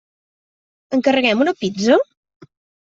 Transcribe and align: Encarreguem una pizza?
Encarreguem 0.99 1.47
una 1.47 1.57
pizza? 1.63 2.03